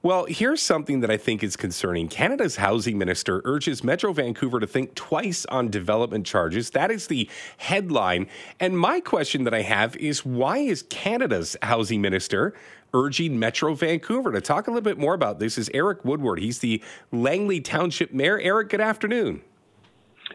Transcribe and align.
Well, 0.00 0.26
here's 0.26 0.62
something 0.62 1.00
that 1.00 1.10
I 1.10 1.16
think 1.16 1.42
is 1.42 1.56
concerning. 1.56 2.06
Canada's 2.06 2.54
housing 2.54 2.98
minister 2.98 3.42
urges 3.44 3.82
Metro 3.82 4.12
Vancouver 4.12 4.60
to 4.60 4.66
think 4.66 4.94
twice 4.94 5.44
on 5.46 5.70
development 5.70 6.24
charges. 6.24 6.70
That 6.70 6.92
is 6.92 7.08
the 7.08 7.28
headline. 7.56 8.28
And 8.60 8.78
my 8.78 9.00
question 9.00 9.42
that 9.42 9.54
I 9.54 9.62
have 9.62 9.96
is 9.96 10.24
why 10.24 10.58
is 10.58 10.84
Canada's 10.84 11.56
housing 11.62 12.00
minister 12.00 12.54
urging 12.94 13.40
Metro 13.40 13.74
Vancouver 13.74 14.30
to 14.30 14.40
talk 14.40 14.68
a 14.68 14.70
little 14.70 14.82
bit 14.82 14.98
more 14.98 15.14
about 15.14 15.40
this 15.40 15.58
is 15.58 15.68
Eric 15.74 16.04
Woodward. 16.04 16.38
He's 16.38 16.60
the 16.60 16.80
Langley 17.10 17.60
Township 17.60 18.12
Mayor. 18.12 18.38
Eric, 18.38 18.68
good 18.68 18.80
afternoon. 18.80 19.42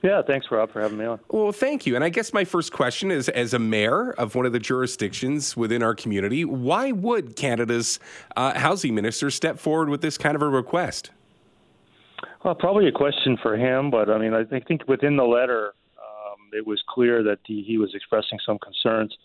Yeah, 0.04 0.22
thanks, 0.22 0.48
Rob, 0.52 0.70
for 0.70 0.82
having 0.82 0.98
me 0.98 1.06
on. 1.06 1.22
Well, 1.30 1.54
thank 1.54 1.86
you. 1.86 1.96
And 1.96 2.04
I 2.04 2.10
guess 2.10 2.34
my 2.34 2.44
first 2.44 2.74
question 2.74 3.10
is 3.10 3.30
as 3.30 3.54
a 3.54 3.60
mayor 3.60 4.12
of 4.12 4.36
one 4.36 4.46
of 4.46 4.52
the 4.52 4.60
jurisdictions 4.60 5.56
within 5.56 5.82
our 5.82 5.96
community, 5.96 6.44
why 6.44 6.92
would 6.92 7.38
Canada's 7.38 8.00
uh, 8.36 8.60
housing 8.60 8.96
minister 8.96 9.32
step 9.32 9.58
forward 9.58 9.88
with 9.88 10.02
this 10.02 10.18
kind 10.18 10.36
of 10.36 10.42
a 10.42 10.50
request? 10.50 11.12
Well, 12.44 12.54
probably 12.54 12.90
a 12.90 12.92
question 12.92 13.38
for 13.42 13.56
him, 13.56 13.90
but 13.90 14.10
I 14.10 14.18
mean, 14.18 14.34
I 14.34 14.44
think 14.44 14.82
within 14.90 15.16
the 15.16 15.24
letter, 15.24 15.74
um, 15.98 16.50
it 16.52 16.68
was 16.68 16.84
clear 16.90 17.24
that 17.24 17.40
he, 17.46 17.64
he 17.66 17.78
was 17.78 17.96
expressing 17.96 18.40
some 18.46 18.60
concerns 18.60 19.16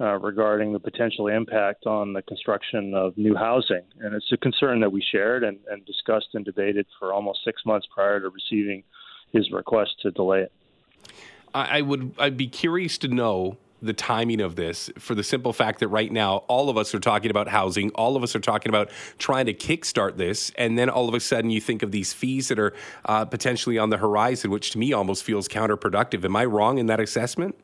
uh, 0.00 0.14
regarding 0.14 0.72
the 0.72 0.80
potential 0.80 1.28
impact 1.28 1.84
on 1.84 2.14
the 2.14 2.22
construction 2.22 2.94
of 2.94 3.16
new 3.18 3.34
housing. 3.34 3.82
And 4.00 4.14
it's 4.14 4.32
a 4.32 4.38
concern 4.38 4.80
that 4.80 4.90
we 4.90 5.04
shared 5.12 5.44
and, 5.44 5.58
and 5.70 5.84
discussed 5.84 6.28
and 6.32 6.42
debated 6.42 6.86
for 6.98 7.12
almost 7.12 7.40
six 7.44 7.60
months 7.66 7.86
prior 7.94 8.18
to 8.18 8.30
receiving 8.30 8.82
his 9.32 9.50
request 9.50 9.96
to 10.02 10.10
delay 10.10 10.40
it. 10.40 10.52
I 11.54 11.80
would 11.80 12.14
I'd 12.18 12.36
be 12.36 12.48
curious 12.48 12.98
to 12.98 13.08
know 13.08 13.56
the 13.82 13.92
timing 13.92 14.40
of 14.40 14.56
this 14.56 14.90
for 14.98 15.14
the 15.14 15.22
simple 15.22 15.52
fact 15.52 15.80
that 15.80 15.88
right 15.88 16.10
now 16.10 16.38
all 16.48 16.68
of 16.68 16.76
us 16.76 16.94
are 16.94 17.00
talking 17.00 17.30
about 17.30 17.48
housing, 17.48 17.90
all 17.90 18.16
of 18.16 18.22
us 18.22 18.34
are 18.34 18.40
talking 18.40 18.68
about 18.68 18.90
trying 19.18 19.46
to 19.46 19.54
kickstart 19.54 20.16
this, 20.16 20.50
and 20.56 20.78
then 20.78 20.90
all 20.90 21.08
of 21.08 21.14
a 21.14 21.20
sudden 21.20 21.50
you 21.50 21.60
think 21.60 21.82
of 21.82 21.92
these 21.92 22.12
fees 22.12 22.48
that 22.48 22.58
are 22.58 22.74
uh, 23.04 23.24
potentially 23.24 23.78
on 23.78 23.90
the 23.90 23.96
horizon, 23.96 24.50
which 24.50 24.70
to 24.70 24.78
me 24.78 24.92
almost 24.92 25.24
feels 25.24 25.48
counterproductive. 25.48 26.24
Am 26.24 26.36
I 26.36 26.44
wrong 26.44 26.78
in 26.78 26.86
that 26.86 27.00
assessment? 27.00 27.54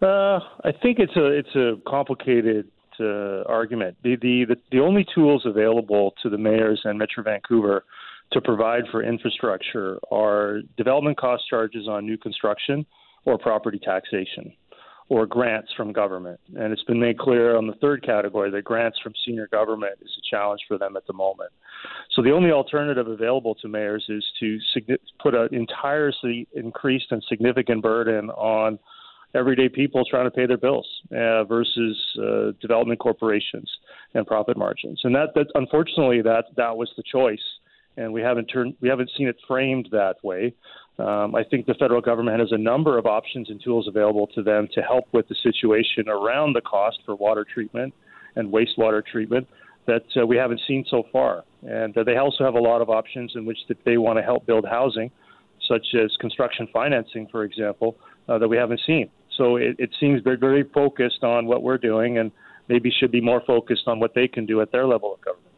Uh, 0.00 0.40
I 0.64 0.72
think 0.82 0.98
it's 0.98 1.16
a 1.16 1.26
it's 1.26 1.54
a 1.54 1.80
complicated 1.86 2.68
uh, 2.98 3.42
argument. 3.42 3.96
The, 4.02 4.16
the 4.16 4.44
the 4.46 4.56
the 4.72 4.80
only 4.80 5.06
tools 5.14 5.46
available 5.46 6.14
to 6.22 6.28
the 6.28 6.38
mayors 6.38 6.80
and 6.84 6.98
Metro 6.98 7.22
Vancouver 7.22 7.84
to 8.32 8.40
provide 8.40 8.84
for 8.90 9.02
infrastructure 9.02 9.98
are 10.10 10.60
development 10.76 11.18
cost 11.18 11.44
charges 11.48 11.88
on 11.88 12.06
new 12.06 12.18
construction 12.18 12.86
or 13.24 13.38
property 13.38 13.78
taxation 13.78 14.52
or 15.08 15.26
grants 15.26 15.70
from 15.76 15.92
government. 15.92 16.40
And 16.56 16.72
it's 16.72 16.84
been 16.84 17.00
made 17.00 17.18
clear 17.18 17.56
on 17.56 17.66
the 17.66 17.74
third 17.74 18.02
category 18.02 18.50
that 18.50 18.64
grants 18.64 18.98
from 19.02 19.12
senior 19.26 19.46
government 19.48 19.98
is 20.00 20.10
a 20.16 20.34
challenge 20.34 20.62
for 20.66 20.78
them 20.78 20.96
at 20.96 21.06
the 21.06 21.12
moment. 21.12 21.50
So 22.12 22.22
the 22.22 22.30
only 22.30 22.50
alternative 22.50 23.08
available 23.08 23.54
to 23.56 23.68
mayors 23.68 24.06
is 24.08 24.24
to 24.40 24.58
put 25.20 25.34
an 25.34 25.48
entirely 25.52 26.48
increased 26.54 27.06
and 27.10 27.22
significant 27.28 27.82
burden 27.82 28.30
on 28.30 28.78
everyday 29.34 29.68
people 29.68 30.04
trying 30.08 30.24
to 30.26 30.30
pay 30.30 30.46
their 30.46 30.58
bills 30.58 30.86
uh, 31.10 31.44
versus 31.44 31.98
uh, 32.18 32.52
development 32.60 33.00
corporations 33.00 33.70
and 34.14 34.26
profit 34.26 34.56
margins. 34.56 35.00
And 35.04 35.14
that, 35.14 35.34
that 35.34 35.46
unfortunately 35.54 36.22
that 36.22 36.44
that 36.56 36.76
was 36.76 36.90
the 36.96 37.02
choice 37.10 37.38
and 37.96 38.12
we 38.12 38.20
haven't 38.20 38.46
turned 38.46 38.74
we 38.80 38.88
haven't 38.88 39.10
seen 39.16 39.28
it 39.28 39.36
framed 39.46 39.88
that 39.92 40.16
way. 40.22 40.54
Um, 40.98 41.34
I 41.34 41.42
think 41.42 41.66
the 41.66 41.74
federal 41.74 42.00
government 42.00 42.38
has 42.38 42.52
a 42.52 42.58
number 42.58 42.98
of 42.98 43.06
options 43.06 43.48
and 43.50 43.62
tools 43.62 43.88
available 43.88 44.26
to 44.34 44.42
them 44.42 44.68
to 44.74 44.82
help 44.82 45.06
with 45.12 45.26
the 45.28 45.34
situation 45.42 46.08
around 46.08 46.52
the 46.52 46.60
cost 46.60 46.98
for 47.06 47.14
water 47.14 47.46
treatment 47.50 47.94
and 48.36 48.52
wastewater 48.52 49.04
treatment 49.04 49.48
that 49.86 50.04
uh, 50.20 50.26
we 50.26 50.36
haven't 50.36 50.60
seen 50.68 50.84
so 50.88 51.02
far. 51.10 51.44
And 51.62 51.96
uh, 51.96 52.04
they 52.04 52.16
also 52.16 52.44
have 52.44 52.54
a 52.54 52.60
lot 52.60 52.82
of 52.82 52.90
options 52.90 53.32
in 53.34 53.46
which 53.46 53.58
that 53.68 53.78
they 53.84 53.96
want 53.96 54.18
to 54.18 54.22
help 54.22 54.46
build 54.46 54.66
housing, 54.66 55.10
such 55.66 55.86
as 55.94 56.14
construction 56.20 56.68
financing, 56.72 57.26
for 57.32 57.42
example, 57.44 57.96
uh, 58.28 58.38
that 58.38 58.48
we 58.48 58.56
haven't 58.56 58.80
seen. 58.86 59.10
So 59.36 59.56
it, 59.56 59.76
it 59.78 59.90
seems 59.98 60.22
they're 60.22 60.36
very 60.36 60.64
focused 60.74 61.24
on 61.24 61.46
what 61.46 61.62
we're 61.62 61.78
doing 61.78 62.18
and 62.18 62.30
maybe 62.68 62.90
should 62.90 63.10
be 63.10 63.20
more 63.20 63.42
focused 63.46 63.84
on 63.86 63.98
what 63.98 64.14
they 64.14 64.28
can 64.28 64.46
do 64.46 64.60
at 64.60 64.70
their 64.70 64.86
level 64.86 65.14
of 65.14 65.20
government 65.22 65.51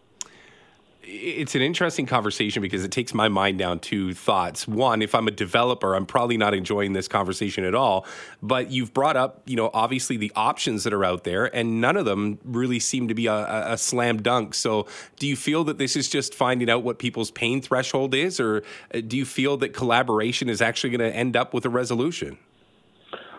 it's 1.06 1.54
an 1.54 1.62
interesting 1.62 2.06
conversation 2.06 2.62
because 2.62 2.84
it 2.84 2.91
takes 2.91 3.15
my 3.15 3.28
mind 3.28 3.59
down 3.59 3.78
to 3.81 4.15
thoughts. 4.15 4.66
One, 4.66 5.03
if 5.03 5.15
I'm 5.15 5.28
a 5.28 5.31
developer, 5.31 5.94
I'm 5.94 6.06
probably 6.06 6.37
not 6.37 6.54
enjoying 6.54 6.92
this 6.92 7.09
conversation 7.09 7.65
at 7.65 7.75
all. 7.75 8.06
But 8.42 8.70
you've 8.70 8.92
brought 8.92 9.16
up, 9.16 9.42
you 9.47 9.56
know, 9.56 9.70
obviously 9.75 10.16
the 10.16 10.32
options 10.34 10.84
that 10.84 10.92
are 10.92 11.04
out 11.04 11.25
there, 11.25 11.54
and 11.54 11.81
none 11.81 11.97
of 11.97 12.04
them 12.04 12.38
really 12.44 12.78
seem 12.78 13.09
to 13.09 13.15
be 13.15 13.26
a, 13.26 13.72
a 13.72 13.78
slam 13.78 14.22
dunk. 14.22 14.54
So, 14.54 14.87
do 15.19 15.26
you 15.26 15.37
feel 15.37 15.65
that 15.65 15.78
this 15.78 15.97
is 15.97 16.09
just 16.09 16.34
finding 16.34 16.70
out 16.70 16.82
what 16.82 16.98
people's 16.98 17.31
pain 17.31 17.60
threshold 17.60 18.15
is, 18.15 18.41
or 18.41 18.62
uh, 18.94 19.00
do 19.06 19.16
you 19.16 19.25
feel 19.25 19.56
that 19.59 19.75
collaboration 19.75 20.48
is 20.48 20.62
actually 20.62 20.97
going 20.97 21.10
to 21.10 21.16
end 21.16 21.36
up 21.36 21.54
with 21.54 21.65
a 21.65 21.71
resolution? 21.71 22.38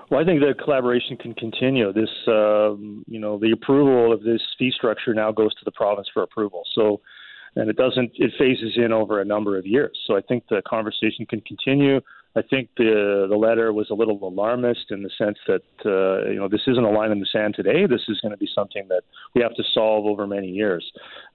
Well, 0.09 0.19
I 0.19 0.23
think 0.23 0.39
the 0.39 0.53
collaboration 0.63 1.17
can 1.17 1.33
continue. 1.33 1.91
This, 1.91 2.09
um, 2.27 3.03
you 3.07 3.19
know, 3.19 3.39
the 3.39 3.51
approval 3.51 4.13
of 4.13 4.21
this 4.21 4.41
fee 4.59 4.71
structure 4.75 5.15
now 5.15 5.31
goes 5.31 5.53
to 5.55 5.61
the 5.65 5.71
province 5.71 6.07
for 6.13 6.21
approval. 6.21 6.61
So 6.75 7.01
and 7.55 7.69
it 7.69 7.77
doesn't 7.77 8.11
it 8.15 8.31
phases 8.37 8.73
in 8.75 8.91
over 8.91 9.21
a 9.21 9.25
number 9.25 9.57
of 9.57 9.65
years. 9.65 9.97
So 10.07 10.15
I 10.15 10.21
think 10.21 10.43
the 10.49 10.61
conversation 10.67 11.25
can 11.25 11.41
continue. 11.41 12.01
I 12.37 12.41
think 12.41 12.69
the 12.75 13.27
the 13.29 13.35
letter 13.37 13.71
was 13.71 13.89
a 13.89 13.93
little 13.93 14.19
alarmist 14.21 14.91
in 14.91 15.03
the 15.03 15.09
sense 15.17 15.37
that 15.47 15.63
uh, 15.85 16.29
you 16.29 16.35
know 16.35 16.49
this 16.49 16.63
isn't 16.67 16.83
a 16.83 16.89
line 16.89 17.11
in 17.11 17.19
the 17.19 17.27
sand 17.31 17.55
today. 17.55 17.85
This 17.87 18.01
is 18.09 18.19
going 18.21 18.31
to 18.33 18.37
be 18.37 18.49
something 18.53 18.85
that 18.89 19.03
we 19.33 19.41
have 19.41 19.55
to 19.55 19.63
solve 19.73 20.05
over 20.05 20.27
many 20.27 20.47
years. 20.47 20.85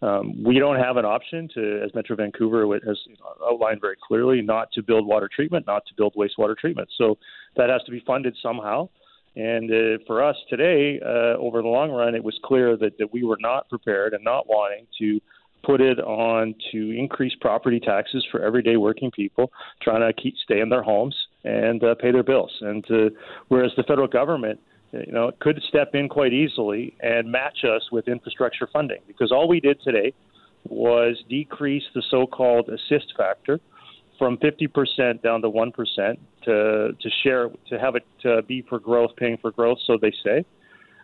Um, 0.03 0.45
we 0.45 0.59
don't 0.59 0.79
have 0.79 0.99
an 0.99 1.07
option 1.07 1.49
to, 1.55 1.83
as 1.83 1.95
Metro 1.95 2.17
Vancouver 2.17 2.67
has 2.87 2.99
outlined 3.51 3.81
very 3.81 3.97
clearly, 4.07 4.43
not 4.43 4.71
to 4.73 4.83
build 4.83 5.07
water 5.07 5.29
treatment, 5.35 5.67
not 5.67 5.85
to 5.87 5.95
build 5.97 6.15
wastewater 6.15 6.57
treatment. 6.57 6.91
So 6.99 7.17
that 7.57 7.71
has 7.71 7.83
to 7.85 7.91
be 7.91 8.03
funded 8.07 8.37
somehow. 8.43 8.91
And 9.37 9.71
uh, 9.71 10.03
for 10.07 10.25
us 10.25 10.37
today, 10.49 11.01
uh, 11.03 11.39
over 11.39 11.63
the 11.63 11.69
long 11.69 11.91
run, 11.91 12.15
it 12.15 12.25
was 12.25 12.39
clear 12.45 12.77
that, 12.77 12.99
that 12.99 13.13
we 13.13 13.23
were 13.23 13.39
not 13.41 13.69
prepared 13.69 14.13
and 14.13 14.25
not 14.25 14.49
wanting 14.49 14.87
to 14.99 15.21
put 15.63 15.81
it 15.81 15.99
on 16.01 16.55
to 16.73 16.91
increase 16.91 17.35
property 17.41 17.81
taxes 17.81 18.25
for 18.31 18.41
everyday 18.43 18.77
working 18.77 19.11
people 19.11 19.51
trying 19.83 20.01
to 20.01 20.13
keep 20.21 20.35
stay 20.43 20.61
in 20.61 20.69
their 20.69 20.83
homes 20.83 21.15
and 21.45 21.83
uh, 21.85 21.95
pay 21.95 22.11
their 22.11 22.23
bills. 22.23 22.53
And 22.61 22.85
uh, 22.91 23.11
whereas 23.49 23.73
the 23.77 23.83
federal 23.85 24.09
government, 24.09 24.61
you 24.93 25.13
know, 25.13 25.31
could 25.41 25.61
step 25.69 25.95
in 25.95 26.09
quite 26.09 26.33
easily 26.33 26.97
and 27.01 27.31
match 27.31 27.65
us 27.65 27.83
with 27.93 28.09
infrastructure 28.09 28.69
funding, 28.73 29.01
because 29.07 29.31
all 29.31 29.49
we 29.49 29.61
did 29.61 29.81
today 29.83 30.13
was 30.69 31.17
decrease 31.29 31.85
the 31.95 32.03
so-called 32.11 32.69
assist 32.69 33.15
factor 33.17 33.61
from 34.19 34.37
50% 34.39 35.23
down 35.23 35.41
to 35.41 35.49
1% 35.49 36.17
to 36.45 36.97
to 37.01 37.11
share 37.23 37.49
to 37.69 37.79
have 37.79 37.97
it 37.97 38.05
to 38.23 38.43
be 38.43 38.63
for 38.69 38.79
growth, 38.79 39.11
paying 39.17 39.39
for 39.39 39.51
growth, 39.51 39.79
so 39.87 39.97
they 40.01 40.13
say. 40.25 40.45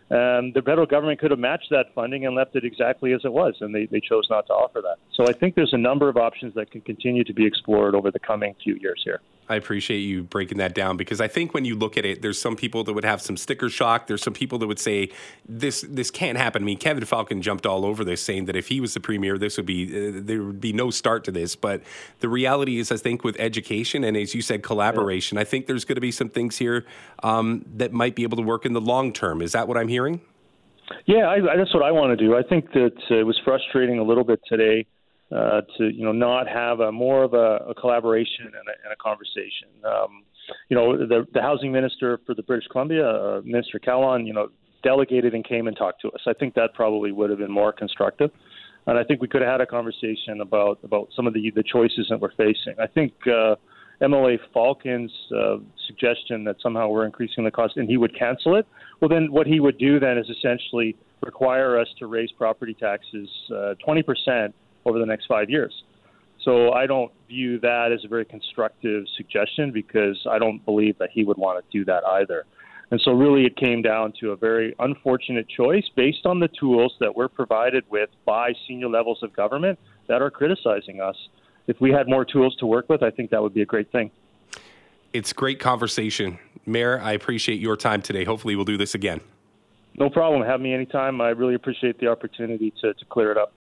Um, 0.09 0.53
the 0.53 0.61
federal 0.65 0.85
government 0.85 1.19
could 1.19 1.31
have 1.31 1.39
matched 1.39 1.69
that 1.71 1.93
funding 1.93 2.25
and 2.25 2.35
left 2.35 2.55
it 2.55 2.63
exactly 2.63 3.13
as 3.13 3.21
it 3.25 3.33
was, 3.33 3.55
and 3.59 3.75
they, 3.75 3.87
they 3.87 3.99
chose 3.99 4.27
not 4.29 4.47
to 4.47 4.53
offer 4.53 4.81
that. 4.81 4.97
So 5.13 5.27
I 5.27 5.33
think 5.33 5.55
there's 5.55 5.73
a 5.73 5.77
number 5.77 6.07
of 6.07 6.15
options 6.15 6.53
that 6.55 6.71
can 6.71 6.81
continue 6.81 7.23
to 7.25 7.33
be 7.33 7.45
explored 7.45 7.93
over 7.93 8.09
the 8.09 8.19
coming 8.19 8.55
few 8.63 8.75
years 8.75 9.01
here. 9.03 9.21
I 9.49 9.55
appreciate 9.55 9.99
you 9.99 10.23
breaking 10.23 10.57
that 10.57 10.75
down 10.75 10.97
because 10.97 11.21
I 11.21 11.29
think 11.29 11.53
when 11.53 11.63
you 11.63 11.75
look 11.75 11.97
at 11.97 12.05
it, 12.05 12.21
there's 12.21 12.39
some 12.39 12.57
people 12.57 12.83
that 12.83 12.91
would 12.91 13.05
have 13.05 13.21
some 13.21 13.37
sticker 13.37 13.69
shock. 13.69 14.07
There's 14.07 14.21
some 14.21 14.33
people 14.33 14.59
that 14.59 14.67
would 14.67 14.79
say 14.79 15.09
this 15.47 15.85
this 15.87 16.11
can't 16.11 16.37
happen. 16.37 16.63
I 16.63 16.65
mean, 16.65 16.77
Kevin 16.77 17.05
Falcon 17.05 17.41
jumped 17.41 17.65
all 17.65 17.85
over 17.85 18.03
this, 18.03 18.21
saying 18.21 18.45
that 18.45 18.57
if 18.57 18.67
he 18.67 18.81
was 18.81 18.93
the 18.93 18.99
premier, 18.99 19.37
this 19.37 19.55
would 19.55 19.65
be 19.65 19.85
uh, 19.87 20.11
there 20.15 20.43
would 20.43 20.59
be 20.59 20.73
no 20.73 20.89
start 20.89 21.23
to 21.25 21.31
this. 21.31 21.55
But 21.55 21.81
the 22.19 22.27
reality 22.27 22.77
is, 22.77 22.91
I 22.91 22.97
think 22.97 23.23
with 23.23 23.37
education 23.39 24.03
and 24.03 24.17
as 24.17 24.35
you 24.35 24.41
said, 24.41 24.63
collaboration. 24.63 25.37
I 25.37 25.45
think 25.45 25.67
there's 25.67 25.85
going 25.85 25.95
to 25.95 26.01
be 26.01 26.11
some 26.11 26.29
things 26.29 26.57
here 26.57 26.85
um, 27.23 27.65
that 27.75 27.93
might 27.93 28.15
be 28.15 28.23
able 28.23 28.37
to 28.37 28.43
work 28.43 28.65
in 28.65 28.73
the 28.73 28.81
long 28.81 29.13
term. 29.13 29.41
Is 29.41 29.53
that 29.53 29.67
what 29.67 29.77
I'm 29.77 29.87
hearing? 29.87 29.96
Yeah, 31.05 31.27
I, 31.27 31.39
that's 31.57 31.73
what 31.73 31.83
I 31.83 31.91
want 31.91 32.17
to 32.17 32.25
do. 32.25 32.35
I 32.35 32.43
think 32.43 32.71
that 32.73 32.97
uh, 33.11 33.15
it 33.15 33.25
was 33.25 33.39
frustrating 33.43 33.99
a 33.99 34.03
little 34.03 34.23
bit 34.23 34.39
today 34.47 34.85
uh, 35.31 35.61
to 35.77 35.89
you 35.89 36.05
know 36.05 36.11
not 36.11 36.47
have 36.47 36.79
a 36.79 36.91
more 36.91 37.23
of 37.23 37.33
a, 37.33 37.69
a 37.69 37.75
collaboration 37.75 38.45
and 38.45 38.53
a, 38.55 38.75
and 38.83 38.93
a 38.93 38.95
conversation. 38.95 39.67
Um, 39.85 40.23
you 40.69 40.77
know, 40.77 40.97
the, 40.97 41.27
the 41.33 41.41
housing 41.41 41.71
minister 41.73 42.19
for 42.25 42.33
the 42.33 42.43
British 42.43 42.67
Columbia, 42.71 43.05
uh, 43.05 43.41
Minister 43.43 43.79
Kahlon, 43.79 44.25
you 44.25 44.31
know, 44.31 44.47
delegated 44.81 45.33
and 45.33 45.43
came 45.43 45.67
and 45.67 45.75
talked 45.75 46.01
to 46.01 46.07
us. 46.11 46.21
I 46.25 46.31
think 46.31 46.53
that 46.53 46.73
probably 46.73 47.11
would 47.11 47.29
have 47.29 47.39
been 47.39 47.51
more 47.51 47.73
constructive, 47.73 48.31
and 48.85 48.97
I 48.97 49.03
think 49.03 49.21
we 49.21 49.27
could 49.27 49.41
have 49.41 49.51
had 49.51 49.61
a 49.61 49.65
conversation 49.65 50.39
about 50.41 50.79
about 50.83 51.09
some 51.15 51.27
of 51.27 51.33
the 51.33 51.51
the 51.53 51.63
choices 51.63 52.07
that 52.09 52.19
we're 52.19 52.35
facing. 52.35 52.75
I 52.79 52.87
think. 52.87 53.13
Uh, 53.27 53.55
MLA 54.01 54.37
Falcon's 54.53 55.11
uh, 55.35 55.57
suggestion 55.87 56.43
that 56.43 56.57
somehow 56.61 56.89
we're 56.89 57.05
increasing 57.05 57.43
the 57.43 57.51
cost 57.51 57.77
and 57.77 57.89
he 57.89 57.97
would 57.97 58.17
cancel 58.17 58.55
it. 58.55 58.67
Well, 58.99 59.09
then 59.09 59.31
what 59.31 59.47
he 59.47 59.59
would 59.59 59.77
do 59.77 59.99
then 59.99 60.17
is 60.17 60.29
essentially 60.29 60.95
require 61.23 61.79
us 61.79 61.87
to 61.99 62.07
raise 62.07 62.31
property 62.31 62.75
taxes 62.75 63.29
uh, 63.51 63.73
20% 63.87 64.53
over 64.85 64.99
the 64.99 65.05
next 65.05 65.25
five 65.25 65.49
years. 65.49 65.73
So 66.43 66.71
I 66.71 66.85
don't 66.85 67.11
view 67.27 67.59
that 67.59 67.91
as 67.91 68.05
a 68.05 68.07
very 68.07 68.23
constructive 68.23 69.05
suggestion 69.17 69.71
because 69.71 70.17
I 70.29 70.37
don't 70.37 70.63
believe 70.63 70.97
that 70.99 71.09
he 71.11 71.23
would 71.23 71.37
want 71.37 71.63
to 71.63 71.77
do 71.77 71.83
that 71.85 72.05
either. 72.05 72.45
And 72.89 73.01
so, 73.03 73.11
really, 73.11 73.45
it 73.45 73.57
came 73.57 73.81
down 73.81 74.13
to 74.21 74.31
a 74.31 74.37
very 74.37 74.73
unfortunate 74.79 75.49
choice 75.49 75.83
based 75.97 76.25
on 76.25 76.39
the 76.39 76.47
tools 76.47 76.93
that 77.01 77.13
we're 77.13 77.27
provided 77.27 77.83
with 77.89 78.09
by 78.25 78.53
senior 78.65 78.87
levels 78.87 79.19
of 79.23 79.35
government 79.35 79.77
that 80.07 80.21
are 80.21 80.31
criticizing 80.31 81.01
us. 81.01 81.17
If 81.67 81.79
we 81.81 81.91
had 81.91 82.07
more 82.07 82.25
tools 82.25 82.55
to 82.59 82.65
work 82.65 82.89
with, 82.89 83.03
I 83.03 83.11
think 83.11 83.29
that 83.31 83.41
would 83.41 83.53
be 83.53 83.61
a 83.61 83.65
great 83.65 83.91
thing. 83.91 84.09
It's 85.13 85.33
great 85.33 85.59
conversation. 85.59 86.39
Mayor, 86.65 86.99
I 87.01 87.11
appreciate 87.13 87.59
your 87.59 87.77
time 87.77 88.01
today. 88.01 88.23
Hopefully, 88.23 88.55
we'll 88.55 88.65
do 88.65 88.77
this 88.77 88.95
again. 88.95 89.21
No 89.97 90.09
problem. 90.09 90.43
Have 90.43 90.61
me 90.61 90.73
anytime. 90.73 91.21
I 91.21 91.29
really 91.29 91.55
appreciate 91.55 91.99
the 91.99 92.07
opportunity 92.07 92.73
to, 92.81 92.93
to 92.93 93.05
clear 93.05 93.31
it 93.31 93.37
up. 93.37 93.53